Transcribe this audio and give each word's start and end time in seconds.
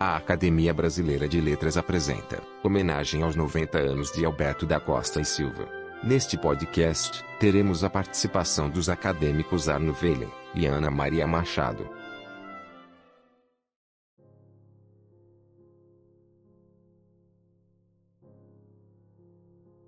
A 0.00 0.14
Academia 0.14 0.72
Brasileira 0.72 1.28
de 1.28 1.40
Letras 1.40 1.76
apresenta 1.76 2.40
homenagem 2.62 3.24
aos 3.24 3.34
90 3.34 3.78
anos 3.78 4.12
de 4.12 4.24
Alberto 4.24 4.64
da 4.64 4.78
Costa 4.78 5.20
e 5.20 5.24
Silva. 5.24 5.68
Neste 6.04 6.38
podcast, 6.38 7.24
teremos 7.40 7.82
a 7.82 7.90
participação 7.90 8.70
dos 8.70 8.88
acadêmicos 8.88 9.68
Arno 9.68 9.92
Velen 9.92 10.30
e 10.54 10.66
Ana 10.66 10.88
Maria 10.88 11.26
Machado. 11.26 11.84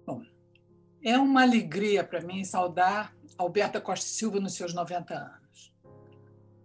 Bom, 0.05 0.23
é 1.05 1.17
uma 1.17 1.43
alegria 1.43 2.03
para 2.03 2.21
mim 2.21 2.43
saudar 2.43 3.15
Alberto 3.39 3.81
Costa 3.81 4.07
e 4.07 4.09
Silva 4.09 4.41
nos 4.41 4.55
seus 4.55 4.75
90 4.75 5.15
anos. 5.15 5.73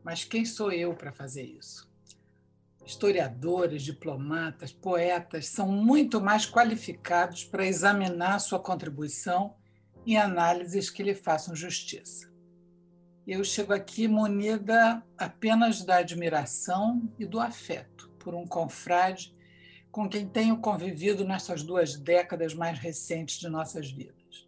Mas 0.04 0.24
quem 0.24 0.44
sou 0.44 0.72
eu 0.72 0.96
para 0.96 1.12
fazer 1.12 1.44
isso? 1.44 1.94
Historiadores, 2.86 3.82
diplomatas, 3.82 4.72
poetas 4.72 5.48
são 5.48 5.68
muito 5.68 6.22
mais 6.22 6.46
qualificados 6.46 7.44
para 7.44 7.66
examinar 7.66 8.40
sua 8.40 8.60
contribuição 8.60 9.56
em 10.06 10.18
análises 10.18 10.90
que 10.90 11.02
lhe 11.02 11.16
façam 11.16 11.56
justiça. 11.56 12.32
Eu 13.26 13.44
chego 13.44 13.74
aqui 13.74 14.08
munida 14.08 15.04
apenas 15.18 15.84
da 15.84 15.98
admiração 15.98 17.12
e 17.18 17.26
do 17.26 17.40
afeto 17.40 18.12
por 18.20 18.36
um 18.36 18.46
confrade 18.46 19.36
com 19.92 20.08
quem 20.08 20.28
tenho 20.28 20.58
convivido 20.58 21.26
nessas 21.26 21.64
duas 21.64 21.96
décadas 21.96 22.54
mais 22.54 22.78
recentes 22.78 23.40
de 23.40 23.50
nossas 23.50 23.90
vidas. 23.90 24.48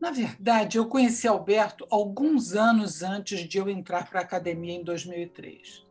Na 0.00 0.10
verdade, 0.10 0.76
eu 0.76 0.88
conheci 0.88 1.28
Alberto 1.28 1.86
alguns 1.88 2.54
anos 2.54 3.02
antes 3.02 3.40
de 3.48 3.58
eu 3.58 3.68
entrar 3.68 4.10
para 4.10 4.20
a 4.20 4.22
academia 4.22 4.74
em 4.74 4.82
2003 4.82 5.85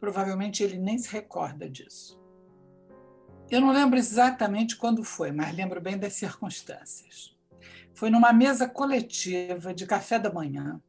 Provavelmente 0.00 0.62
ele 0.62 0.78
nem 0.78 0.98
se 0.98 1.12
recorda 1.12 1.68
disso. 1.68 2.18
Eu 3.50 3.60
não 3.60 3.72
lembro 3.72 3.98
exatamente 3.98 4.76
quando 4.76 5.04
foi, 5.04 5.30
mas 5.30 5.54
lembro 5.54 5.80
bem 5.80 5.98
das 5.98 6.14
circunstâncias. 6.14 7.36
Foi 7.92 8.08
numa 8.08 8.32
mesa 8.32 8.68
coletiva 8.68 9.74
de 9.74 9.86
café 9.86 10.18
da 10.18 10.32
manhã, 10.32 10.80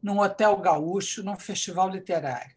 num 0.00 0.20
hotel 0.20 0.56
gaúcho, 0.58 1.24
num 1.24 1.36
festival 1.36 1.88
literário. 1.88 2.54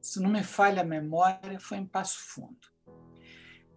Se 0.00 0.20
não 0.20 0.28
me 0.28 0.42
falha 0.42 0.82
a 0.82 0.84
memória, 0.84 1.60
foi 1.60 1.78
em 1.78 1.86
Passo 1.86 2.18
Fundo. 2.18 2.68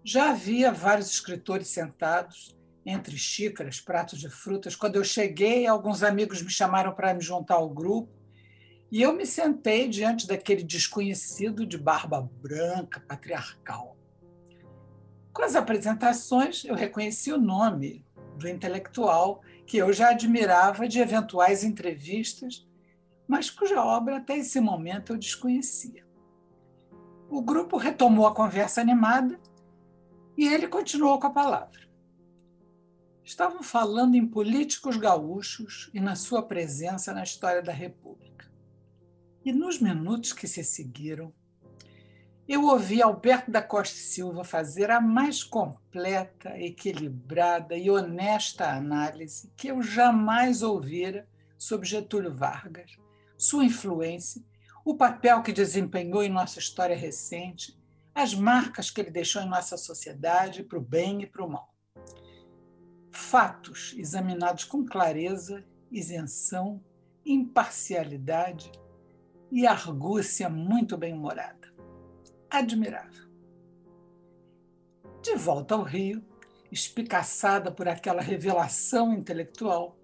Já 0.03 0.31
havia 0.31 0.71
vários 0.71 1.11
escritores 1.11 1.67
sentados, 1.67 2.57
entre 2.85 3.17
xícaras, 3.17 3.81
pratos 3.81 4.19
de 4.19 4.29
frutas. 4.29 4.75
Quando 4.75 4.95
eu 4.95 5.03
cheguei, 5.03 5.67
alguns 5.67 6.01
amigos 6.01 6.41
me 6.41 6.49
chamaram 6.49 6.95
para 6.95 7.13
me 7.13 7.21
juntar 7.21 7.55
ao 7.55 7.69
grupo 7.69 8.16
e 8.91 9.01
eu 9.01 9.13
me 9.13 9.25
sentei 9.25 9.87
diante 9.87 10.27
daquele 10.27 10.63
desconhecido 10.63 11.65
de 11.65 11.77
barba 11.77 12.21
branca, 12.41 13.01
patriarcal. 13.01 13.97
Com 15.33 15.43
as 15.43 15.55
apresentações, 15.55 16.63
eu 16.65 16.73
reconheci 16.73 17.31
o 17.31 17.39
nome 17.39 18.05
do 18.37 18.47
intelectual 18.47 19.41
que 19.65 19.77
eu 19.77 19.91
já 19.91 20.11
admirava 20.11 20.87
de 20.87 20.99
eventuais 20.99 21.63
entrevistas, 21.63 22.65
mas 23.27 23.49
cuja 23.49 23.83
obra 23.83 24.17
até 24.17 24.37
esse 24.37 24.59
momento 24.61 25.11
eu 25.11 25.17
desconhecia. 25.17 26.07
O 27.29 27.41
grupo 27.41 27.75
retomou 27.75 28.25
a 28.25 28.33
conversa 28.33 28.79
animada 28.79 29.37
e 30.37 30.47
ele 30.47 30.67
continuou 30.67 31.19
com 31.19 31.27
a 31.27 31.31
palavra. 31.31 31.87
Estavam 33.23 33.61
falando 33.61 34.15
em 34.15 34.25
políticos 34.25 34.95
gaúchos 34.95 35.89
e 35.93 35.99
na 35.99 36.15
sua 36.15 36.41
presença 36.41 37.13
na 37.13 37.23
história 37.23 37.61
da 37.61 37.73
República. 37.73 38.46
E 39.47 39.53
nos 39.53 39.79
minutos 39.79 40.33
que 40.33 40.45
se 40.45 40.61
seguiram, 40.61 41.33
eu 42.45 42.65
ouvi 42.65 43.01
Alberto 43.01 43.49
da 43.49 43.61
Costa 43.61 43.95
Silva 43.95 44.43
fazer 44.43 44.91
a 44.91 44.99
mais 44.99 45.41
completa, 45.41 46.59
equilibrada 46.59 47.73
e 47.77 47.89
honesta 47.89 48.69
análise 48.69 49.49
que 49.55 49.69
eu 49.69 49.81
jamais 49.81 50.61
ouvira 50.61 51.29
sobre 51.57 51.87
Getúlio 51.87 52.33
Vargas, 52.33 52.97
sua 53.37 53.63
influência, 53.63 54.43
o 54.83 54.97
papel 54.97 55.41
que 55.41 55.53
desempenhou 55.53 56.21
em 56.21 56.29
nossa 56.29 56.59
história 56.59 56.97
recente, 56.97 57.79
as 58.13 58.35
marcas 58.35 58.91
que 58.91 58.99
ele 58.99 59.11
deixou 59.11 59.41
em 59.41 59.47
nossa 59.47 59.77
sociedade, 59.77 60.61
para 60.61 60.77
o 60.77 60.81
bem 60.81 61.21
e 61.21 61.25
para 61.25 61.45
o 61.45 61.49
mal. 61.49 61.73
Fatos 63.11 63.95
examinados 63.97 64.65
com 64.65 64.85
clareza, 64.85 65.63
isenção, 65.89 66.83
imparcialidade 67.25 68.69
e 69.51 69.65
argúcia 69.65 70.49
muito 70.49 70.97
bem-humorada. 70.97 71.73
Admirável. 72.49 73.27
De 75.21 75.35
volta 75.35 75.75
ao 75.75 75.83
Rio, 75.83 76.23
espicaçada 76.71 77.71
por 77.71 77.87
aquela 77.87 78.21
revelação 78.21 79.13
intelectual, 79.13 79.97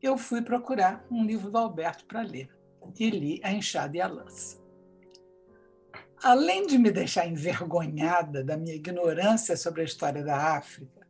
eu 0.00 0.16
fui 0.16 0.42
procurar 0.42 1.04
um 1.10 1.24
livro 1.24 1.50
do 1.50 1.58
Alberto 1.58 2.04
para 2.06 2.22
ler 2.22 2.48
e 2.98 3.10
li 3.10 3.40
A 3.42 3.52
Enxada 3.52 3.96
e 3.96 4.00
a 4.00 4.06
Lança. 4.06 4.58
Além 6.22 6.66
de 6.66 6.78
me 6.78 6.90
deixar 6.90 7.26
envergonhada 7.26 8.42
da 8.42 8.56
minha 8.56 8.74
ignorância 8.74 9.56
sobre 9.56 9.82
a 9.82 9.84
história 9.84 10.24
da 10.24 10.56
África, 10.56 11.06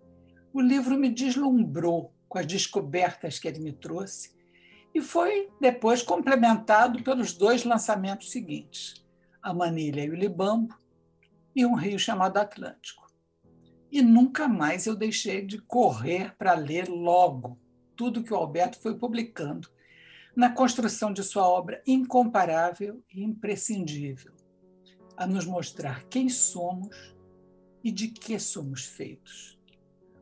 o 0.52 0.60
livro 0.60 0.98
me 0.98 1.08
deslumbrou 1.08 2.12
com 2.28 2.38
as 2.38 2.46
descobertas 2.46 3.38
que 3.38 3.48
ele 3.48 3.60
me 3.60 3.72
trouxe 3.72 4.37
e 4.94 5.00
foi 5.00 5.48
depois 5.60 6.02
complementado 6.02 7.02
pelos 7.02 7.32
dois 7.32 7.64
lançamentos 7.64 8.30
seguintes, 8.30 9.04
a 9.42 9.52
Manilha 9.52 10.04
e 10.04 10.10
o 10.10 10.14
Libambo, 10.14 10.74
e 11.54 11.64
um 11.66 11.74
rio 11.74 11.98
chamado 11.98 12.36
Atlântico. 12.36 13.06
E 13.90 14.02
nunca 14.02 14.46
mais 14.46 14.86
eu 14.86 14.94
deixei 14.94 15.44
de 15.44 15.58
correr 15.58 16.34
para 16.36 16.54
ler 16.54 16.88
logo 16.88 17.58
tudo 17.96 18.22
que 18.22 18.32
o 18.32 18.36
Alberto 18.36 18.78
foi 18.78 18.96
publicando 18.96 19.68
na 20.36 20.50
construção 20.50 21.12
de 21.12 21.22
sua 21.24 21.48
obra 21.48 21.82
incomparável 21.86 23.02
e 23.12 23.24
imprescindível, 23.24 24.32
a 25.16 25.26
nos 25.26 25.44
mostrar 25.44 26.04
quem 26.04 26.28
somos 26.28 27.16
e 27.82 27.90
de 27.90 28.08
que 28.08 28.38
somos 28.38 28.84
feitos, 28.84 29.58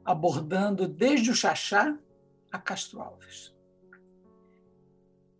abordando 0.04 0.88
desde 0.88 1.30
o 1.30 1.34
Xaxá 1.34 1.98
a 2.50 2.58
Castro 2.58 3.02
Alves. 3.02 3.55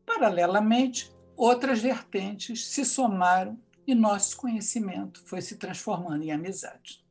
Paralelamente, 0.07 1.13
outras 1.37 1.81
vertentes 1.81 2.65
se 2.67 2.85
somaram 2.85 3.61
e 3.87 3.95
nosso 3.95 4.37
conhecimento 4.37 5.21
foi 5.27 5.43
se 5.43 5.57
transformando 5.57 6.23
em 6.23 6.31
amizade. 6.31 7.05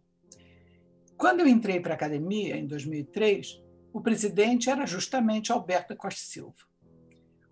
Quando 1.18 1.42
eu 1.42 1.48
entrei 1.48 1.80
para 1.80 1.94
a 1.94 1.96
academia, 1.96 2.58
em 2.58 2.66
2003, 2.66 3.62
o 3.94 4.02
presidente 4.02 4.70
era 4.70 4.86
justamente 4.86 5.52
Alberto 5.52 5.96
Costa 5.96 6.20
Silva, 6.20 6.66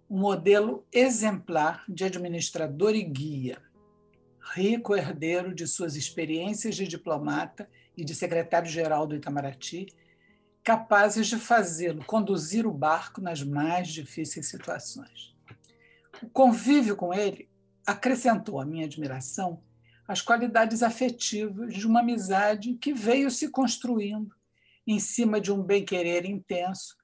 um 0.09 0.19
modelo 0.19 0.85
exemplar 0.91 1.85
de 1.87 2.03
administrador 2.03 2.95
e 2.95 3.03
guia, 3.03 3.61
rico 4.53 4.95
herdeiro 4.95 5.55
de 5.55 5.65
suas 5.65 5.95
experiências 5.95 6.75
de 6.75 6.85
diplomata 6.85 7.69
e 7.95 8.03
de 8.03 8.13
secretário-geral 8.13 9.07
do 9.07 9.15
Itamaraty, 9.15 9.87
capazes 10.63 11.27
de 11.27 11.37
fazê-lo 11.37 12.03
conduzir 12.05 12.67
o 12.67 12.73
barco 12.73 13.21
nas 13.21 13.41
mais 13.43 13.87
difíceis 13.87 14.47
situações. 14.47 15.32
O 16.23 16.29
convívio 16.29 16.95
com 16.95 17.13
ele 17.13 17.49
acrescentou 17.85 18.61
à 18.61 18.65
minha 18.65 18.85
admiração 18.85 19.61
as 20.07 20.21
qualidades 20.21 20.81
afetivas 20.81 21.73
de 21.73 21.85
uma 21.85 21.99
amizade 21.99 22.75
que 22.75 22.93
veio 22.93 23.29
se 23.29 23.49
construindo 23.49 24.33
em 24.87 24.99
cima 24.99 25.41
de 25.41 25.51
um 25.51 25.61
bem-querer 25.61 26.25
intenso, 26.25 26.95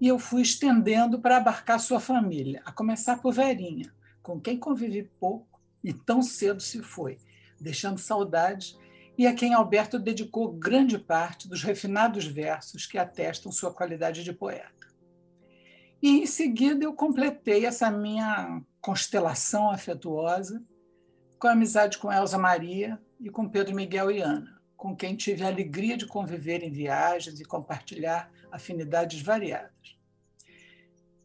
e 0.00 0.06
eu 0.06 0.20
fui 0.20 0.42
estendendo 0.42 1.20
para 1.20 1.36
abarcar 1.36 1.80
sua 1.80 1.98
família, 1.98 2.62
a 2.64 2.70
começar 2.70 3.20
por 3.20 3.32
Verinha, 3.32 3.92
com 4.22 4.40
quem 4.40 4.56
convivi 4.56 5.02
pouco 5.18 5.60
e 5.82 5.92
tão 5.92 6.22
cedo 6.22 6.62
se 6.62 6.80
foi, 6.80 7.18
deixando 7.60 7.98
saudades, 7.98 8.78
e 9.18 9.26
a 9.26 9.34
quem 9.34 9.52
Alberto 9.52 9.98
dedicou 9.98 10.52
grande 10.52 10.96
parte 10.96 11.48
dos 11.48 11.64
refinados 11.64 12.24
versos 12.24 12.86
que 12.86 12.98
atestam 12.98 13.50
sua 13.50 13.74
qualidade 13.74 14.22
de 14.22 14.32
poeta. 14.32 14.89
E 16.02 16.22
em 16.22 16.26
seguida 16.26 16.84
eu 16.84 16.94
completei 16.94 17.66
essa 17.66 17.90
minha 17.90 18.62
constelação 18.80 19.70
afetuosa 19.70 20.64
com 21.38 21.46
a 21.46 21.52
amizade 21.52 21.98
com 21.98 22.12
Elza 22.12 22.38
Maria 22.38 23.00
e 23.18 23.28
com 23.28 23.48
Pedro 23.48 23.74
Miguel 23.74 24.10
e 24.10 24.20
Ana, 24.20 24.60
com 24.76 24.96
quem 24.96 25.14
tive 25.14 25.44
a 25.44 25.48
alegria 25.48 25.96
de 25.96 26.06
conviver 26.06 26.62
em 26.62 26.70
viagens 26.70 27.38
e 27.40 27.44
compartilhar 27.44 28.30
afinidades 28.50 29.20
variadas. 29.20 29.98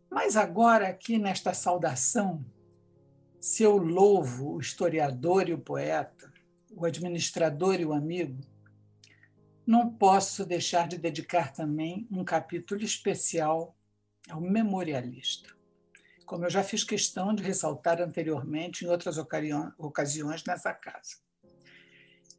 Mas 0.09 0.37
agora, 0.37 0.87
aqui 0.87 1.17
nesta 1.17 1.53
saudação, 1.53 2.45
se 3.39 3.63
eu 3.63 3.77
louvo 3.77 4.55
o 4.55 4.59
historiador 4.59 5.47
e 5.49 5.53
o 5.53 5.59
poeta, 5.59 6.31
o 6.71 6.85
administrador 6.85 7.79
e 7.79 7.85
o 7.85 7.93
amigo, 7.93 8.39
não 9.65 9.89
posso 9.89 10.45
deixar 10.45 10.87
de 10.87 10.97
dedicar 10.97 11.51
também 11.53 12.07
um 12.11 12.23
capítulo 12.23 12.81
especial 12.83 13.75
ao 14.29 14.41
memorialista, 14.41 15.49
como 16.25 16.45
eu 16.45 16.49
já 16.49 16.63
fiz 16.63 16.83
questão 16.83 17.33
de 17.33 17.43
ressaltar 17.43 18.01
anteriormente 18.01 18.83
em 18.83 18.87
outras 18.87 19.17
ocasiões 19.17 20.43
nessa 20.45 20.73
casa. 20.73 21.17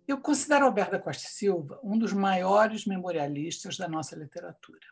Eu 0.06 0.20
considero 0.20 0.66
Alberto 0.66 0.92
da 0.92 0.98
Costa 1.00 1.28
Silva 1.28 1.80
um 1.82 1.98
dos 1.98 2.12
maiores 2.12 2.86
memorialistas 2.86 3.76
da 3.76 3.88
nossa 3.88 4.14
literatura. 4.14 4.86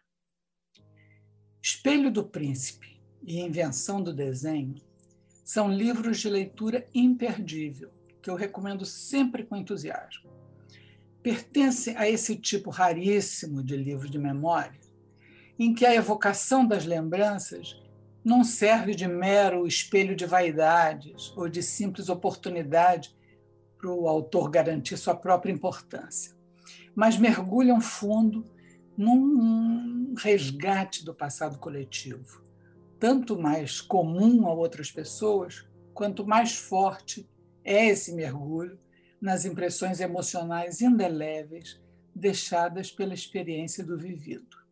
Espelho 1.62 2.11
do 2.11 2.25
Príncipe 2.25 3.00
e 3.23 3.41
Invenção 3.41 4.02
do 4.02 4.12
Desenho 4.12 4.75
são 5.44 5.70
livros 5.70 6.19
de 6.19 6.29
leitura 6.29 6.88
imperdível, 6.93 7.93
que 8.20 8.29
eu 8.29 8.35
recomendo 8.35 8.85
sempre 8.85 9.44
com 9.44 9.56
entusiasmo. 9.56 10.32
Pertence 11.23 11.96
a 11.96 12.08
esse 12.08 12.37
tipo 12.37 12.70
raríssimo 12.70 13.62
de 13.62 13.76
livro 13.76 14.11
de 14.11 14.19
memória, 14.19 14.81
em 15.59 15.75
que 15.75 15.87
a 15.87 15.95
evocação 15.95 16.67
das 16.67 16.85
lembranças 16.85 17.81
não 18.25 18.43
serve 18.43 18.95
de 18.95 19.06
mero 19.06 19.67
espelho 19.67 20.17
de 20.17 20.25
vaidades 20.25 21.33
ou 21.37 21.49
de 21.49 21.62
simples 21.62 22.09
oportunidade 22.09 23.15
para 23.77 23.93
o 23.93 24.09
autor 24.09 24.51
garantir 24.51 24.97
sua 24.97 25.15
própria 25.15 25.53
importância, 25.53 26.35
mas 26.95 27.19
mergulham 27.19 27.81
fundo 27.81 28.45
num 28.97 30.15
resgate 30.17 31.05
do 31.05 31.15
passado 31.15 31.59
coletivo, 31.59 32.43
tanto 32.99 33.39
mais 33.39 33.81
comum 33.81 34.47
a 34.47 34.55
outras 34.55 34.91
pessoas, 34.91 35.67
quanto 35.93 36.27
mais 36.27 36.56
forte 36.56 37.29
é 37.62 37.87
esse 37.87 38.12
mergulho 38.15 38.79
nas 39.21 39.45
impressões 39.45 40.01
emocionais 40.01 40.81
indeléveis 40.81 41.81
deixadas 42.15 42.91
pela 42.91 43.12
experiência 43.12 43.85
do 43.85 43.99
vivido. 43.99 44.64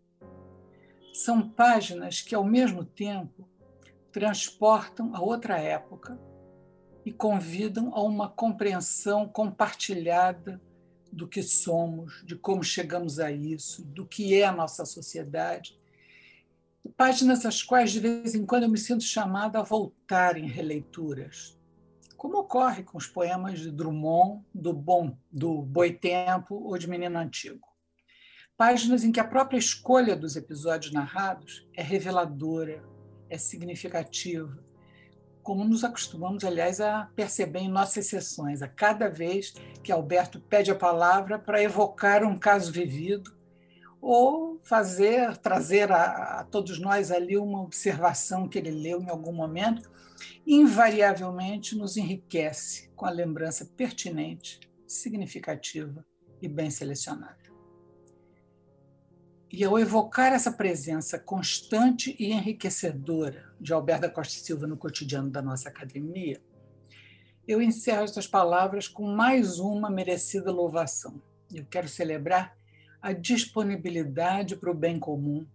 São 1.12 1.46
páginas 1.46 2.22
que, 2.22 2.34
ao 2.34 2.44
mesmo 2.44 2.84
tempo, 2.84 3.46
transportam 4.10 5.14
a 5.14 5.20
outra 5.20 5.58
época 5.58 6.18
e 7.04 7.12
convidam 7.12 7.94
a 7.94 8.02
uma 8.02 8.28
compreensão 8.28 9.28
compartilhada 9.28 10.60
do 11.12 11.28
que 11.28 11.42
somos, 11.42 12.24
de 12.24 12.34
como 12.36 12.62
chegamos 12.64 13.18
a 13.18 13.30
isso, 13.30 13.84
do 13.84 14.06
que 14.06 14.34
é 14.34 14.44
a 14.44 14.52
nossa 14.52 14.86
sociedade. 14.86 15.78
Páginas 16.96 17.44
às 17.44 17.62
quais, 17.62 17.92
de 17.92 18.00
vez 18.00 18.34
em 18.34 18.46
quando, 18.46 18.62
eu 18.62 18.68
me 18.68 18.78
sinto 18.78 19.04
chamada 19.04 19.58
a 19.58 19.62
voltar 19.62 20.36
em 20.36 20.46
releituras, 20.46 21.58
como 22.16 22.38
ocorre 22.38 22.82
com 22.82 22.96
os 22.96 23.06
poemas 23.06 23.58
de 23.60 23.70
Drummond, 23.70 24.42
do, 24.54 24.72
Bom, 24.72 25.16
do 25.30 25.60
Boitempo 25.60 26.54
ou 26.54 26.78
de 26.78 26.88
Menino 26.88 27.18
Antigo. 27.18 27.71
Páginas 28.56 29.02
em 29.02 29.10
que 29.10 29.20
a 29.20 29.24
própria 29.24 29.58
escolha 29.58 30.14
dos 30.14 30.36
episódios 30.36 30.92
narrados 30.92 31.66
é 31.74 31.82
reveladora, 31.82 32.82
é 33.28 33.38
significativa, 33.38 34.62
como 35.42 35.64
nos 35.64 35.82
acostumamos, 35.82 36.44
aliás, 36.44 36.80
a 36.80 37.10
perceber 37.16 37.60
em 37.60 37.68
nossas 37.68 38.06
sessões, 38.06 38.62
a 38.62 38.68
cada 38.68 39.08
vez 39.08 39.54
que 39.82 39.90
Alberto 39.90 40.40
pede 40.40 40.70
a 40.70 40.74
palavra 40.74 41.38
para 41.38 41.62
evocar 41.62 42.22
um 42.24 42.38
caso 42.38 42.70
vivido 42.70 43.34
ou 44.00 44.60
fazer, 44.62 45.36
trazer 45.38 45.90
a, 45.90 46.40
a, 46.40 46.44
todos 46.44 46.78
nós 46.78 47.10
ali 47.10 47.36
uma 47.36 47.62
observação 47.62 48.48
que 48.48 48.58
ele 48.58 48.70
leu 48.70 49.02
em 49.02 49.08
algum 49.08 49.32
momento, 49.32 49.90
invariavelmente 50.46 51.76
nos 51.76 51.96
enriquece 51.96 52.88
com 52.94 53.06
a 53.06 53.10
lembrança 53.10 53.64
pertinente, 53.76 54.60
significativa 54.86 56.04
e 56.40 56.48
bem 56.48 56.70
selecionada. 56.70 57.41
E 59.52 59.62
ao 59.64 59.78
evocar 59.78 60.32
essa 60.32 60.50
presença 60.50 61.18
constante 61.18 62.16
e 62.18 62.32
enriquecedora 62.32 63.52
de 63.60 63.70
Alberto 63.70 64.02
da 64.02 64.08
Costa 64.08 64.32
Silva 64.32 64.66
no 64.66 64.78
cotidiano 64.78 65.28
da 65.28 65.42
nossa 65.42 65.68
academia, 65.68 66.40
eu 67.46 67.60
encerro 67.60 68.02
estas 68.02 68.26
palavras 68.26 68.88
com 68.88 69.06
mais 69.14 69.58
uma 69.58 69.90
merecida 69.90 70.50
louvação. 70.50 71.20
Eu 71.52 71.66
quero 71.66 71.86
celebrar 71.86 72.56
a 73.02 73.12
disponibilidade 73.12 74.56
para 74.56 74.70
o 74.70 74.74
bem 74.74 74.98
comum 74.98 75.46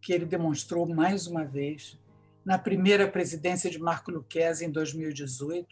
que 0.00 0.12
ele 0.12 0.26
demonstrou 0.26 0.84
mais 0.84 1.28
uma 1.28 1.44
vez 1.44 1.96
na 2.44 2.58
primeira 2.58 3.06
presidência 3.06 3.70
de 3.70 3.78
Marco 3.78 4.10
Luquezzi 4.10 4.64
em 4.64 4.70
2018, 4.72 5.68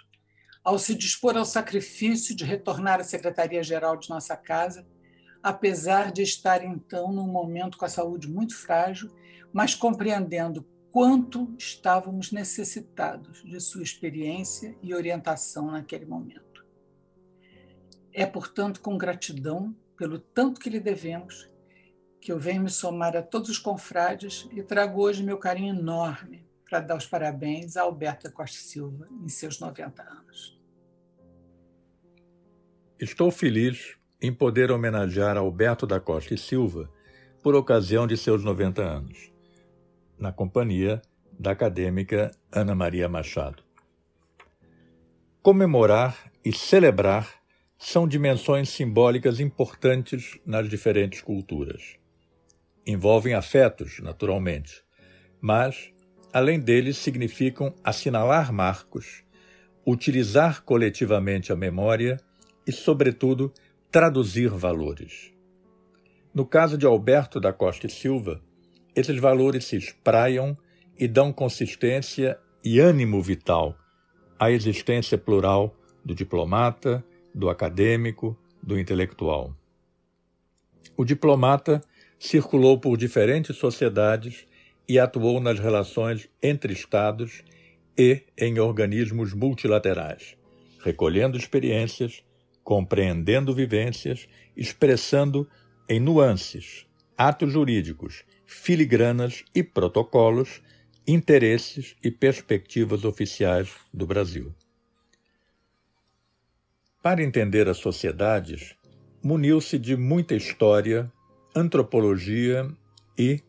ao 0.63 0.79
se 0.79 0.95
dispor 0.95 1.37
ao 1.37 1.45
sacrifício 1.45 2.37
de 2.37 2.45
retornar 2.45 3.01
à 3.01 3.05
Secretaria-Geral 3.05 3.97
de 3.97 4.09
nossa 4.09 4.37
casa 4.37 4.87
apesar 5.43 6.13
de 6.13 6.23
estar 6.23 6.65
então 6.65 7.13
num 7.13 7.27
momento 7.27 7.77
com 7.77 7.85
a 7.85 7.89
saúde 7.89 8.29
muito 8.29 8.57
frágil, 8.57 9.11
mas 9.53 9.75
compreendendo 9.75 10.65
quanto 10.91 11.55
estávamos 11.59 12.31
necessitados 12.31 13.43
de 13.43 13.59
sua 13.61 13.83
experiência 13.83 14.77
e 14.83 14.95
orientação 14.95 15.71
naquele 15.71 16.05
momento. 16.05 16.65
É, 18.13 18.27
portanto, 18.27 18.81
com 18.81 18.99
gratidão 18.99 19.75
pelo 19.97 20.19
tanto 20.19 20.61
que 20.61 20.69
lhe 20.69 20.81
devemos, 20.81 21.51
que 22.21 22.31
eu 22.31 22.39
venho 22.39 22.63
me 22.63 22.71
somar 22.71 23.17
a 23.17 23.23
todos 23.23 23.49
os 23.49 23.59
confrades 23.59 24.49
e 24.53 24.63
trago 24.63 25.01
hoje 25.01 25.23
meu 25.23 25.39
carinho 25.39 25.75
enorme 25.75 26.47
para 26.69 26.81
dar 26.81 26.97
os 26.97 27.07
parabéns 27.07 27.77
a 27.77 27.83
Alberto 27.83 28.31
Costa 28.31 28.59
Silva 28.59 29.09
em 29.23 29.29
seus 29.29 29.59
90 29.59 30.03
anos. 30.03 30.59
Estou 32.99 33.31
feliz 33.31 33.97
em 34.23 34.33
poder 34.33 34.71
homenagear 34.71 35.37
Alberto 35.37 35.85
da 35.85 35.99
Costa 35.99 36.33
e 36.33 36.39
Silva 36.39 36.89
por 37.43 37.57
ocasião 37.57 38.07
de 38.07 38.17
seus 38.17 38.45
90 38.45 38.81
anos, 38.81 39.33
na 40.17 40.31
companhia 40.31 41.03
da 41.37 41.51
acadêmica 41.51 42.31
Ana 42.53 42.73
Maria 42.73 43.09
Machado. 43.09 43.65
Comemorar 45.43 46.31
e 46.45 46.53
celebrar 46.53 47.29
são 47.77 48.07
dimensões 48.07 48.69
simbólicas 48.69 49.41
importantes 49.41 50.39
nas 50.47 50.69
diferentes 50.69 51.21
culturas. 51.21 51.97
Envolvem 52.87 53.35
afetos, 53.35 53.99
naturalmente, 53.99 54.85
mas, 55.41 55.93
além 56.33 56.61
deles, 56.61 56.97
significam 56.97 57.75
assinalar 57.83 58.53
marcos, 58.53 59.25
utilizar 59.85 60.63
coletivamente 60.63 61.53
a 61.53 61.57
memória 61.57 62.21
e, 62.65 62.71
sobretudo, 62.71 63.53
traduzir 63.93 64.49
valores. 64.49 65.35
No 66.33 66.47
caso 66.47 66.79
de 66.79 66.87
Alberto 66.87 67.39
da 67.39 67.53
Costa 67.53 67.87
e 67.87 67.91
Silva, 67.91 68.41
esses 68.97 69.19
valores 69.19 69.67
se 69.67 69.77
espraiam 69.77 70.57
e 70.99 71.07
dão 71.07 71.31
consistência 71.31 72.39
e 72.65 72.81
ânimo 72.81 73.21
vital 73.21 73.77
à 74.39 74.51
existência 74.51 75.19
plural 75.19 75.77
do 76.03 76.15
diplomata, 76.15 77.05
do 77.35 77.51
acadêmico, 77.51 78.35
do 78.63 78.79
intelectual. 78.79 79.55
O 80.97 81.05
diplomata 81.05 81.83
circulou 82.19 82.81
por 82.81 82.97
diferentes 82.97 83.59
sociedades 83.59 84.47
e 84.89 84.99
atuou 84.99 85.39
nas 85.39 85.59
relações 85.59 86.31
entre 86.43 86.73
Estados 86.73 87.45
e 87.99 88.23
em 88.39 88.59
organismos 88.59 89.35
multilaterais, 89.35 90.35
recolhendo 90.83 91.37
experiências, 91.37 92.25
compreendendo 92.63 93.55
vivências, 93.55 94.29
expressando 94.57 95.49
em 95.89 95.99
nuances, 96.01 96.87
atos 97.17 97.53
jurídicos, 97.53 98.25
filigranas 98.47 99.45
e 99.55 99.63
protocolos 99.63 100.63
interesses 101.07 101.97
e 102.03 102.11
perspectivas 102.11 103.05
oficiais 103.05 103.75
do 103.93 104.07
Brasil. 104.07 104.55
Para 107.03 107.23
entender 107.23 107.69
as 107.69 107.79
sociedades, 107.79 108.77
muniu-se 109.23 109.79
de 109.79 109.97
muita 109.97 110.37
história, 110.37 111.11
antropologia 111.55 112.69
e 113.19 113.41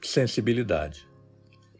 sensibilidade. 0.00 1.08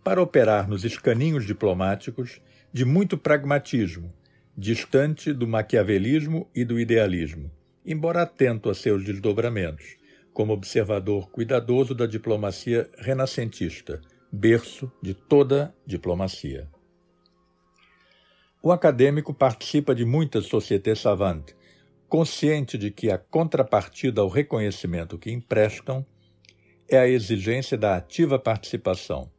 Para 0.02 0.20
operar 0.20 0.68
nos 0.68 0.84
escaninhos 0.84 1.46
diplomáticos, 1.46 2.40
de 2.72 2.84
muito 2.84 3.16
pragmatismo, 3.16 4.12
distante 4.60 5.32
do 5.32 5.48
maquiavelismo 5.48 6.46
e 6.54 6.66
do 6.66 6.78
idealismo, 6.78 7.50
embora 7.82 8.20
atento 8.20 8.68
a 8.68 8.74
seus 8.74 9.02
desdobramentos, 9.02 9.96
como 10.34 10.52
observador 10.52 11.30
cuidadoso 11.30 11.94
da 11.94 12.04
diplomacia 12.04 12.86
renascentista, 12.98 14.02
berço 14.30 14.92
de 15.00 15.14
toda 15.14 15.74
diplomacia. 15.86 16.68
O 18.62 18.70
acadêmico 18.70 19.32
participa 19.32 19.94
de 19.94 20.04
muitas 20.04 20.44
sociétés 20.44 20.98
savantes, 20.98 21.56
consciente 22.06 22.76
de 22.76 22.90
que 22.90 23.10
a 23.10 23.16
contrapartida 23.16 24.20
ao 24.20 24.28
reconhecimento 24.28 25.16
que 25.16 25.32
emprestam 25.32 26.04
é 26.86 26.98
a 26.98 27.08
exigência 27.08 27.78
da 27.78 27.96
ativa 27.96 28.38
participação, 28.38 29.32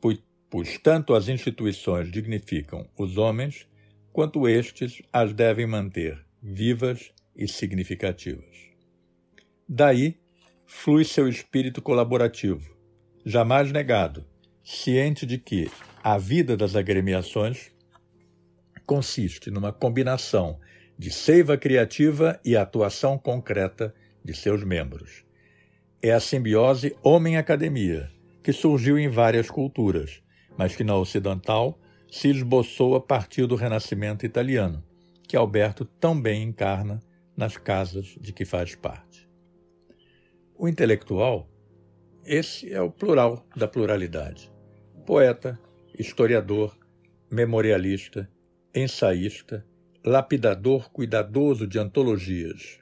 pois, 0.00 0.18
pois 0.50 0.78
tanto 0.78 1.14
as 1.14 1.28
instituições 1.28 2.10
dignificam 2.10 2.88
os 2.98 3.16
homens 3.16 3.68
quanto 4.12 4.48
estes 4.48 5.02
as 5.12 5.32
devem 5.32 5.66
manter 5.66 6.24
vivas 6.42 7.12
e 7.34 7.48
significativas. 7.48 8.72
Daí 9.68 10.18
flui 10.66 11.04
seu 11.04 11.28
espírito 11.28 11.80
colaborativo, 11.80 12.76
jamais 13.24 13.72
negado, 13.72 14.24
ciente 14.64 15.24
de 15.24 15.38
que 15.38 15.70
a 16.02 16.18
vida 16.18 16.56
das 16.56 16.76
agremiações 16.76 17.70
consiste 18.84 19.50
numa 19.50 19.72
combinação 19.72 20.58
de 20.98 21.10
seiva 21.10 21.56
criativa 21.56 22.38
e 22.44 22.56
atuação 22.56 23.16
concreta 23.16 23.94
de 24.24 24.34
seus 24.34 24.62
membros. 24.62 25.24
É 26.02 26.12
a 26.12 26.20
simbiose 26.20 26.94
homem-academia, 27.02 28.10
que 28.42 28.52
surgiu 28.52 28.98
em 28.98 29.08
várias 29.08 29.48
culturas, 29.48 30.22
mas 30.56 30.74
que 30.74 30.84
na 30.84 30.96
ocidental 30.96 31.78
se 32.12 32.28
esboçou 32.28 32.94
a 32.94 33.00
partir 33.00 33.46
do 33.46 33.54
Renascimento 33.54 34.26
italiano, 34.26 34.84
que 35.26 35.34
Alberto 35.34 35.86
também 35.86 36.42
encarna 36.42 37.00
nas 37.34 37.56
casas 37.56 38.18
de 38.20 38.34
que 38.34 38.44
faz 38.44 38.74
parte. 38.74 39.26
O 40.54 40.68
intelectual, 40.68 41.48
esse 42.22 42.70
é 42.70 42.82
o 42.82 42.90
plural 42.90 43.46
da 43.56 43.66
pluralidade. 43.66 44.52
Poeta, 45.06 45.58
historiador, 45.98 46.76
memorialista, 47.30 48.30
ensaísta, 48.74 49.66
lapidador 50.04 50.90
cuidadoso 50.90 51.66
de 51.66 51.78
antologias. 51.78 52.78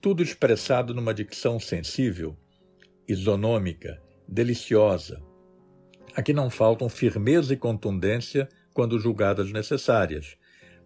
Tudo 0.00 0.22
expressado 0.22 0.94
numa 0.94 1.12
dicção 1.12 1.58
sensível, 1.58 2.38
isonômica, 3.08 4.00
deliciosa. 4.28 5.27
Aqui 6.18 6.32
não 6.32 6.50
faltam 6.50 6.88
firmeza 6.88 7.54
e 7.54 7.56
contundência 7.56 8.48
quando 8.74 8.98
julgadas 8.98 9.52
necessárias, 9.52 10.36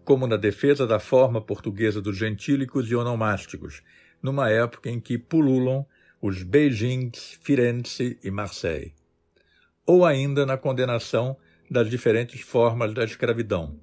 como 0.05 0.27
na 0.27 0.37
defesa 0.37 0.85
da 0.85 0.99
forma 0.99 1.41
portuguesa 1.41 1.99
dos 1.99 2.15
gentílicos 2.15 2.87
e 2.91 2.95
onomásticos, 2.95 3.81
numa 4.21 4.51
época 4.51 4.91
em 4.91 4.99
que 4.99 5.17
pululam 5.17 5.87
os 6.21 6.43
Beijings, 6.43 7.39
Firenze 7.41 8.19
e 8.23 8.29
Marseille. 8.29 8.93
Ou 9.87 10.05
ainda 10.05 10.45
na 10.45 10.55
condenação 10.55 11.35
das 11.67 11.89
diferentes 11.89 12.41
formas 12.41 12.93
da 12.93 13.03
escravidão, 13.03 13.79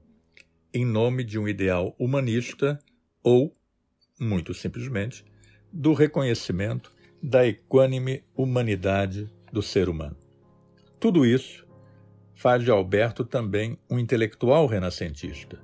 em 0.73 0.87
nome 0.87 1.25
de 1.25 1.37
um 1.37 1.49
ideal 1.49 1.97
humanista 1.99 2.79
ou, 3.25 3.53
muito 4.21 4.55
simplesmente, 4.55 5.25
do 5.73 5.95
reconhecimento 5.95 6.93
da 7.21 7.45
equânime 7.45 8.23
humanidade 8.37 9.29
do 9.53 9.61
ser 9.61 9.89
humano. 9.89 10.30
Tudo 11.01 11.25
isso 11.25 11.67
faz 12.35 12.63
de 12.63 12.71
Alberto 12.71 13.25
também 13.25 13.79
um 13.89 13.99
intelectual 13.99 14.67
renascentista, 14.67 15.59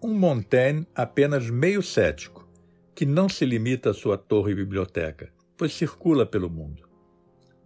um 0.00 0.14
Montaigne 0.14 0.86
apenas 0.94 1.50
meio 1.50 1.82
cético, 1.82 2.48
que 2.94 3.04
não 3.04 3.28
se 3.28 3.44
limita 3.44 3.90
à 3.90 3.94
sua 3.94 4.16
torre 4.16 4.54
biblioteca, 4.54 5.32
pois 5.56 5.72
circula 5.72 6.24
pelo 6.24 6.48
mundo. 6.48 6.88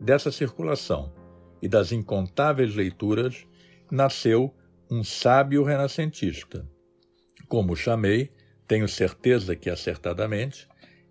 Dessa 0.00 0.32
circulação 0.32 1.12
e 1.60 1.68
das 1.68 1.92
incontáveis 1.92 2.74
leituras 2.74 3.46
nasceu 3.90 4.54
um 4.90 5.04
sábio 5.04 5.62
renascentista. 5.62 6.66
Como 7.48 7.74
o 7.74 7.76
chamei, 7.76 8.32
tenho 8.66 8.88
certeza 8.88 9.54
que 9.54 9.68
acertadamente, 9.68 10.66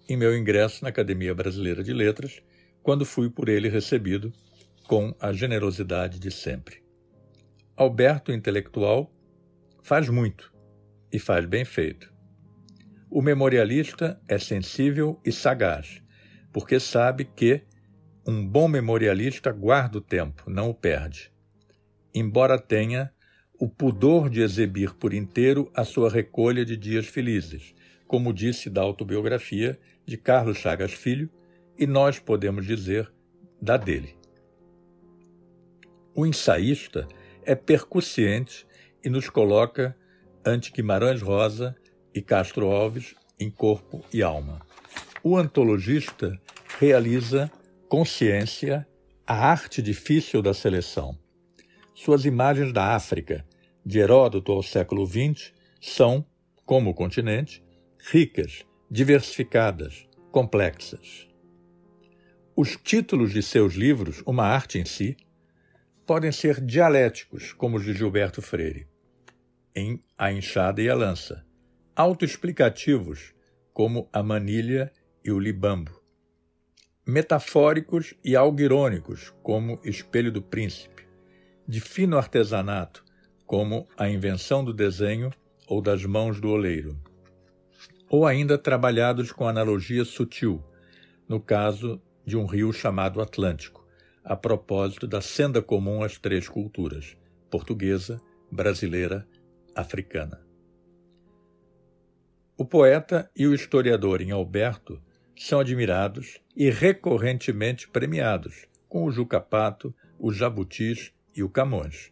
em 0.09 0.17
meu 0.17 0.35
ingresso 0.35 0.83
na 0.83 0.89
Academia 0.89 1.35
Brasileira 1.35 1.83
de 1.83 1.93
Letras, 1.93 2.41
quando 2.81 3.05
fui 3.05 3.29
por 3.29 3.47
ele 3.47 3.69
recebido 3.69 4.33
com 4.93 5.11
a 5.19 5.33
generosidade 5.33 6.19
de 6.19 6.29
sempre. 6.29 6.83
Alberto, 7.75 8.31
intelectual, 8.31 9.11
faz 9.81 10.07
muito, 10.07 10.53
e 11.11 11.17
faz 11.17 11.47
bem 11.47 11.65
feito. 11.65 12.13
O 13.09 13.19
memorialista 13.19 14.21
é 14.27 14.37
sensível 14.37 15.19
e 15.25 15.31
sagaz, 15.31 15.99
porque 16.51 16.79
sabe 16.79 17.25
que 17.25 17.63
um 18.23 18.47
bom 18.47 18.67
memorialista 18.67 19.51
guarda 19.51 19.97
o 19.97 20.01
tempo, 20.01 20.43
não 20.47 20.69
o 20.69 20.75
perde. 20.75 21.31
Embora 22.13 22.59
tenha 22.59 23.11
o 23.59 23.67
pudor 23.67 24.29
de 24.29 24.41
exibir 24.41 24.93
por 24.93 25.11
inteiro 25.11 25.71
a 25.73 25.83
sua 25.83 26.07
recolha 26.07 26.63
de 26.63 26.77
dias 26.77 27.07
felizes, 27.07 27.73
como 28.05 28.31
disse 28.31 28.69
da 28.69 28.83
autobiografia 28.83 29.79
de 30.05 30.17
Carlos 30.17 30.59
Chagas 30.59 30.93
Filho, 30.93 31.31
e 31.79 31.87
nós 31.87 32.19
podemos 32.19 32.63
dizer 32.67 33.11
da 33.59 33.75
dele. 33.75 34.21
O 36.15 36.27
ensaísta 36.27 37.07
é 37.43 37.55
percussiente 37.55 38.67
e 39.03 39.09
nos 39.09 39.29
coloca 39.29 39.97
ante 40.45 40.71
Guimarães 40.71 41.21
Rosa 41.21 41.75
e 42.13 42.21
Castro 42.21 42.69
Alves 42.69 43.15
em 43.39 43.49
corpo 43.49 44.05
e 44.13 44.21
alma. 44.21 44.61
O 45.23 45.35
antologista 45.35 46.39
realiza 46.79 47.51
consciência 47.89 48.87
a 49.25 49.33
arte 49.33 49.81
difícil 49.81 50.41
da 50.41 50.53
seleção. 50.53 51.17
Suas 51.95 52.25
imagens 52.25 52.71
da 52.71 52.95
África, 52.95 53.45
de 53.85 53.99
Heródoto 53.99 54.51
ao 54.51 54.61
século 54.61 55.07
XX, 55.07 55.51
são, 55.81 56.25
como 56.65 56.91
o 56.91 56.93
continente, 56.93 57.63
ricas, 57.97 58.65
diversificadas, 58.89 60.07
complexas. 60.31 61.27
Os 62.55 62.77
títulos 62.77 63.31
de 63.31 63.41
seus 63.41 63.73
livros, 63.73 64.21
uma 64.25 64.45
arte 64.45 64.77
em 64.77 64.85
si, 64.85 65.17
podem 66.05 66.31
ser 66.31 66.59
dialéticos, 66.59 67.53
como 67.53 67.77
os 67.77 67.83
de 67.83 67.93
Gilberto 67.93 68.41
Freire 68.41 68.87
em 69.75 70.03
A 70.17 70.31
Enxada 70.31 70.81
e 70.81 70.89
a 70.89 70.95
Lança, 70.95 71.43
autoexplicativos, 71.95 73.33
como 73.73 74.07
a 74.13 74.21
manilha 74.21 74.91
e 75.25 75.31
o 75.31 75.39
libambo, 75.39 75.99
metafóricos 77.05 78.13
e 78.23 78.35
algo 78.35 78.61
irônicos, 78.61 79.33
como 79.41 79.79
Espelho 79.83 80.31
do 80.31 80.41
Príncipe, 80.41 81.07
de 81.67 81.81
fino 81.81 82.17
artesanato, 82.17 83.03
como 83.47 83.87
a 83.97 84.07
invenção 84.07 84.63
do 84.63 84.73
desenho 84.73 85.31
ou 85.67 85.81
das 85.81 86.05
mãos 86.05 86.39
do 86.39 86.49
oleiro, 86.49 86.99
ou 88.07 88.27
ainda 88.27 88.57
trabalhados 88.57 89.31
com 89.31 89.47
analogia 89.47 90.05
sutil, 90.05 90.63
no 91.27 91.39
caso 91.39 91.99
de 92.23 92.37
um 92.37 92.45
rio 92.45 92.71
chamado 92.71 93.21
Atlântico, 93.21 93.82
a 94.23 94.35
propósito 94.35 95.05
da 95.05 95.21
senda 95.21 95.61
comum 95.61 96.03
às 96.03 96.17
três 96.17 96.47
culturas, 96.47 97.17
portuguesa, 97.49 98.21
brasileira 98.51 99.27
africana. 99.75 100.41
O 102.57 102.63
poeta 102.65 103.29
e 103.35 103.47
o 103.47 103.53
historiador 103.53 104.21
em 104.21 104.31
Alberto 104.31 105.01
são 105.35 105.59
admirados 105.59 106.39
e 106.55 106.69
recorrentemente 106.69 107.89
premiados, 107.89 108.67
com 108.87 109.05
o 109.05 109.11
Jucapato, 109.11 109.93
o 110.19 110.31
Jabutis 110.31 111.11
e 111.35 111.43
o 111.43 111.49
Camões. 111.49 112.11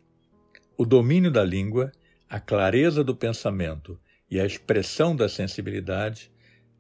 O 0.75 0.85
domínio 0.85 1.29
da 1.29 1.43
língua, 1.43 1.91
a 2.27 2.39
clareza 2.39 3.03
do 3.03 3.15
pensamento 3.15 3.99
e 4.29 4.39
a 4.39 4.45
expressão 4.45 5.15
da 5.15 5.29
sensibilidade 5.29 6.31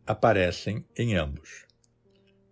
aparecem 0.07 0.83
em 0.97 1.15
ambos. 1.15 1.65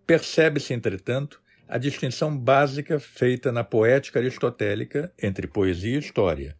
Percebe-se, 0.06 0.72
entretanto, 0.72 1.42
a 1.70 1.78
distinção 1.78 2.36
básica 2.36 2.98
feita 2.98 3.52
na 3.52 3.62
poética 3.62 4.18
aristotélica 4.18 5.14
entre 5.22 5.46
poesia 5.46 5.94
e 5.94 6.00
história, 6.00 6.56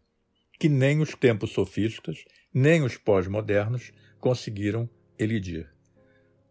que 0.57 0.69
nem 0.69 1.01
os 1.01 1.17
tempos 1.17 1.51
sofistas, 1.51 2.25
nem 2.55 2.85
os 2.85 2.97
pós-modernos 2.97 3.91
conseguiram 4.21 4.89
elidir. 5.19 5.69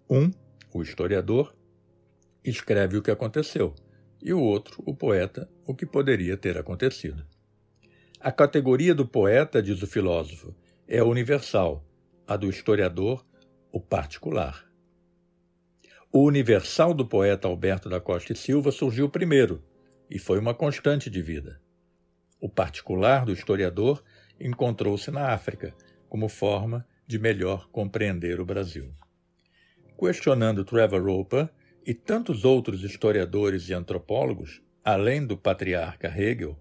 Um, 0.10 0.30
o 0.74 0.82
historiador, 0.82 1.56
escreve 2.44 2.98
o 2.98 3.02
que 3.02 3.10
aconteceu, 3.10 3.74
e 4.22 4.34
o 4.34 4.42
outro, 4.42 4.84
o 4.86 4.94
poeta, 4.94 5.50
o 5.66 5.74
que 5.74 5.86
poderia 5.86 6.36
ter 6.36 6.58
acontecido. 6.58 7.26
A 8.20 8.30
categoria 8.30 8.94
do 8.94 9.08
poeta, 9.08 9.64
diz 9.64 9.82
o 9.82 9.88
filósofo, 9.88 10.54
é 10.86 11.02
universal, 11.02 11.88
a 12.28 12.36
do 12.36 12.50
historiador, 12.50 13.26
o 13.72 13.80
particular. 13.80 14.69
O 16.12 16.24
universal 16.24 16.92
do 16.92 17.06
poeta 17.06 17.48
Alberto 17.48 17.88
da 17.88 18.02
Costa 18.02 18.34
e 18.34 18.36
Silva 18.36 18.72
surgiu 18.72 19.08
primeiro 19.08 19.64
e 20.10 20.18
foi 20.18 20.40
uma 20.40 20.56
constante 20.56 21.08
de 21.08 21.22
vida. 21.22 21.62
O 22.42 22.50
particular 22.50 23.26
do 23.26 23.32
historiador 23.32 24.04
encontrou-se 24.40 25.12
na 25.12 25.28
África, 25.32 25.72
como 26.10 26.28
forma 26.28 26.84
de 27.06 27.20
melhor 27.20 27.70
compreender 27.70 28.40
o 28.42 28.46
Brasil. 28.46 28.92
Questionando 30.00 30.66
Trevor 30.66 31.06
Roper 31.06 31.48
e 31.86 31.94
tantos 31.94 32.44
outros 32.44 32.84
historiadores 32.84 33.70
e 33.70 33.76
antropólogos, 33.76 34.64
além 34.84 35.24
do 35.24 35.38
patriarca 35.38 36.08
Hegel, 36.08 36.58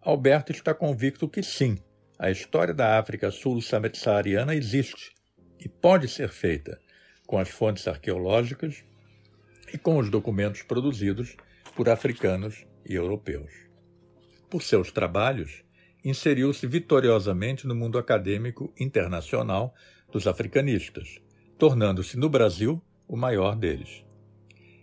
Alberto 0.00 0.52
está 0.52 0.72
convicto 0.72 1.28
que 1.28 1.42
sim, 1.42 1.76
a 2.18 2.30
história 2.30 2.72
da 2.72 2.98
África 2.98 3.30
sul-saariana 3.30 4.54
existe 4.54 5.12
e 5.58 5.68
pode 5.68 6.08
ser 6.08 6.30
feita 6.30 6.80
com 7.30 7.38
as 7.38 7.48
fontes 7.48 7.86
arqueológicas 7.86 8.82
e 9.72 9.78
com 9.78 9.98
os 9.98 10.10
documentos 10.10 10.62
produzidos 10.62 11.36
por 11.76 11.88
africanos 11.88 12.66
e 12.84 12.96
europeus 12.96 13.70
por 14.50 14.64
seus 14.64 14.90
trabalhos, 14.90 15.62
inseriu-se 16.04 16.66
vitoriosamente 16.66 17.68
no 17.68 17.74
mundo 17.76 17.98
acadêmico 17.98 18.74
internacional 18.76 19.72
dos 20.10 20.26
africanistas, 20.26 21.20
tornando-se 21.56 22.18
no 22.18 22.28
Brasil 22.28 22.82
o 23.06 23.16
maior 23.16 23.54
deles. 23.54 24.04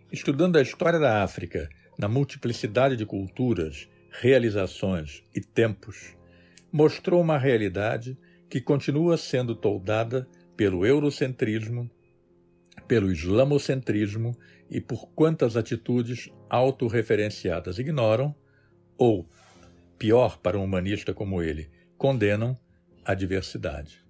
Estudando 0.10 0.56
a 0.56 0.62
história 0.62 1.00
da 1.00 1.22
África 1.22 1.68
na 2.00 2.08
multiplicidade 2.08 2.96
de 2.96 3.06
culturas, 3.06 3.90
realizações 4.10 5.22
e 5.36 5.42
tempos, 5.42 6.16
mostrou 6.72 7.20
uma 7.20 7.38
realidade 7.38 8.18
que 8.50 8.62
continua 8.62 9.18
sendo 9.18 9.54
toldada 9.54 10.26
pelo 10.56 10.86
eurocentrismo, 10.86 11.92
pelo 12.88 13.12
islamocentrismo 13.12 14.38
e 14.70 14.80
por 14.80 15.10
quantas 15.10 15.58
atitudes 15.58 16.32
autorreferenciadas 16.50 17.80
ignoram 17.80 18.36
ou, 18.98 19.30
pior 19.98 20.38
para 20.38 20.58
um 20.58 20.64
humanista 20.64 21.14
como 21.14 21.42
ele, 21.42 21.70
condenam 21.98 22.58
a 23.04 23.14
diversidade. 23.14 24.04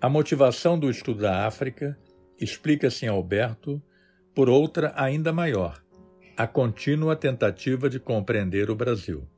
A 0.00 0.08
motivação 0.08 0.78
do 0.78 0.90
estudo 0.90 1.22
da 1.22 1.46
África 1.46 1.98
explica-se 2.40 3.06
em 3.06 3.08
Alberto 3.08 3.82
por 4.34 4.48
outra 4.48 4.92
ainda 4.96 5.32
maior, 5.32 5.82
a 6.36 6.46
contínua 6.46 7.16
tentativa 7.16 7.90
de 7.90 7.98
compreender 7.98 8.70
o 8.70 8.76
Brasil. 8.76 9.28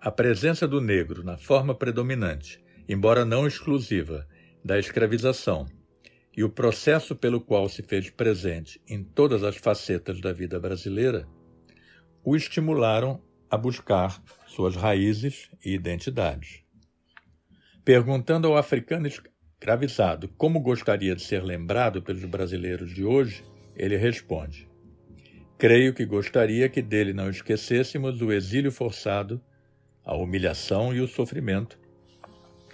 A 0.00 0.10
presença 0.10 0.66
do 0.66 0.80
negro 0.80 1.22
na 1.22 1.38
forma 1.38 1.74
predominante, 1.74 2.62
embora 2.88 3.24
não 3.24 3.46
exclusiva, 3.46 4.26
da 4.64 4.78
escravização 4.78 5.66
e 6.36 6.42
o 6.42 6.48
processo 6.48 7.14
pelo 7.14 7.40
qual 7.40 7.68
se 7.68 7.82
fez 7.82 8.10
presente 8.10 8.80
em 8.88 9.02
todas 9.02 9.42
as 9.44 9.56
facetas 9.56 10.20
da 10.20 10.32
vida 10.32 10.58
brasileira 10.58 11.26
o 12.24 12.34
estimularam 12.34 13.22
a 13.50 13.56
buscar 13.56 14.22
suas 14.46 14.74
raízes 14.74 15.48
e 15.64 15.72
identidades. 15.72 16.62
Perguntando 17.84 18.48
ao 18.48 18.56
africano 18.56 19.06
escravizado 19.06 20.28
como 20.28 20.60
gostaria 20.60 21.14
de 21.14 21.22
ser 21.22 21.42
lembrado 21.42 22.02
pelos 22.02 22.24
brasileiros 22.24 22.92
de 22.92 23.04
hoje, 23.04 23.44
ele 23.76 23.96
responde: 23.96 24.68
Creio 25.58 25.94
que 25.94 26.04
gostaria 26.04 26.68
que 26.68 26.82
dele 26.82 27.12
não 27.12 27.30
esquecêssemos 27.30 28.20
o 28.22 28.32
exílio 28.32 28.72
forçado, 28.72 29.40
a 30.04 30.16
humilhação 30.16 30.94
e 30.94 31.00
o 31.00 31.06
sofrimento, 31.06 31.78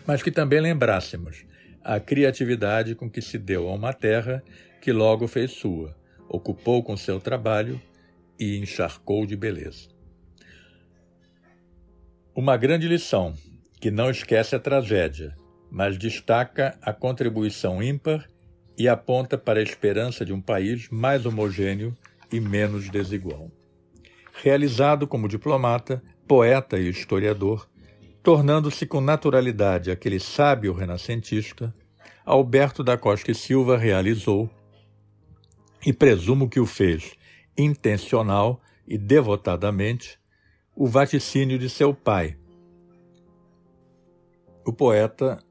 mas 0.07 0.23
que 0.23 0.31
também 0.31 0.61
lembrássemos 0.61 1.45
a 1.83 1.99
criatividade 1.99 2.95
com 2.95 3.09
que 3.11 3.23
se 3.23 3.39
deu 3.39 3.69
a 3.69 3.75
uma 3.75 3.93
terra 3.93 4.43
que 4.81 4.93
logo 4.93 5.27
fez 5.27 5.53
sua, 5.53 5.97
ocupou 6.29 6.83
com 6.83 6.97
seu 6.97 7.21
trabalho 7.21 7.81
e 8.39 8.59
encharcou 8.59 9.27
de 9.27 9.37
beleza. 9.37 9.89
Uma 12.35 12.57
grande 12.57 12.89
lição, 12.89 13.35
que 13.81 13.91
não 13.91 14.11
esquece 14.11 14.55
a 14.55 14.59
tragédia, 14.59 15.35
mas 15.71 15.97
destaca 15.97 16.79
a 16.83 16.93
contribuição 16.93 17.83
ímpar 17.83 18.29
e 18.77 18.89
aponta 18.89 19.37
para 19.37 19.61
a 19.61 19.63
esperança 19.63 20.25
de 20.25 20.33
um 20.33 20.41
país 20.41 20.89
mais 20.91 21.27
homogêneo 21.27 21.97
e 22.33 22.41
menos 22.41 22.89
desigual. 22.89 23.51
Realizado 24.43 25.07
como 25.07 25.29
diplomata, 25.29 26.03
poeta 26.27 26.79
e 26.79 26.89
historiador, 26.89 27.69
tornando-se 28.23 28.87
com 28.87 29.01
naturalidade 29.01 29.91
aquele 29.91 30.21
sábio 30.21 30.73
renascentista, 30.73 31.75
Alberto 32.25 32.85
da 32.85 32.97
Costa 32.97 33.31
e 33.31 33.35
Silva 33.35 33.77
realizou, 33.77 34.51
e 35.85 35.93
presumo 35.93 36.49
que 36.49 36.61
o 36.61 36.67
fez 36.67 37.17
intencional 37.57 38.61
e 38.87 38.99
devotadamente, 38.99 40.19
o 40.75 40.87
vaticínio 40.87 41.59
de 41.59 41.69
seu 41.69 41.95
pai, 41.95 42.37
o 44.65 44.73
poeta 44.73 45.43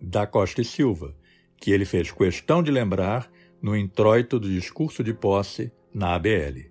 da 0.00 0.26
Costa 0.26 0.60
e 0.60 0.64
Silva, 0.64 1.14
que 1.56 1.70
ele 1.70 1.84
fez 1.84 2.10
questão 2.10 2.62
de 2.62 2.70
lembrar 2.70 3.30
no 3.60 3.76
introito 3.76 4.38
do 4.38 4.48
discurso 4.48 5.04
de 5.04 5.14
posse 5.14 5.72
na 5.94 6.14
ABL. 6.14 6.70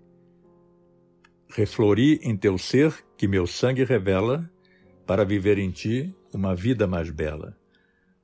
Reflori 1.50 2.20
em 2.24 2.36
teu 2.36 2.58
ser 2.58 2.93
que 3.17 3.27
meu 3.27 3.46
sangue 3.46 3.84
revela, 3.84 4.50
para 5.12 5.25
viver 5.25 5.58
em 5.58 5.70
ti 5.70 6.15
uma 6.32 6.56
vida 6.56 6.88
mais 6.88 7.10
bela. 7.10 7.53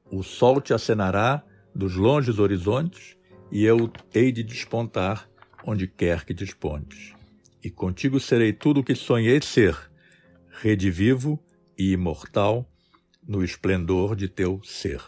O 0.09 0.23
sol 0.23 0.61
te 0.61 0.73
acenará 0.73 1.43
dos 1.75 1.95
longes 1.95 2.39
horizontes, 2.39 3.17
e 3.51 3.65
eu 3.65 3.91
hei 4.15 4.31
de 4.31 4.41
despontar 4.41 5.29
onde 5.65 5.85
quer 5.85 6.23
que 6.23 6.33
despontes. 6.33 7.13
E 7.61 7.69
contigo 7.69 8.21
serei 8.21 8.53
tudo 8.53 8.79
o 8.79 8.83
que 8.85 8.95
sonhei 8.95 9.41
ser, 9.41 9.77
redivivo 10.61 11.37
e 11.77 11.91
imortal 11.91 12.65
no 13.27 13.43
esplendor 13.43 14.15
de 14.15 14.29
teu 14.29 14.61
ser. 14.63 15.01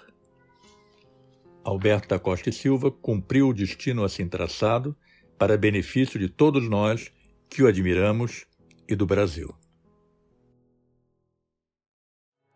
Alberto 1.64 2.10
da 2.10 2.20
Costa 2.20 2.50
e 2.50 2.52
Silva 2.52 2.92
cumpriu 2.92 3.48
o 3.48 3.54
destino 3.54 4.04
assim 4.04 4.28
traçado 4.28 4.94
para 5.38 5.56
benefício 5.56 6.20
de 6.20 6.28
todos 6.28 6.68
nós 6.68 7.10
que 7.50 7.64
o 7.64 7.68
admiramos 7.68 8.46
e 8.86 8.98
do 8.98 9.06
Brasil. 9.06 9.56